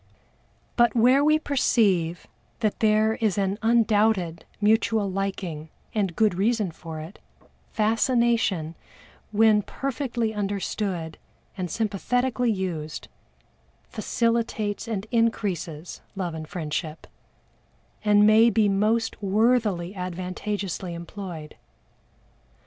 [0.77, 2.25] But where we perceive
[2.61, 7.19] that there is an undoubted mutual liking and good reason for it,
[7.71, 8.73] fascination,
[9.31, 11.19] when perfectly understood
[11.55, 13.09] and sympathetically used,
[13.89, 17.05] facilitates and increases love and friendship,
[18.03, 21.53] and may be most worthily and advantageously employed.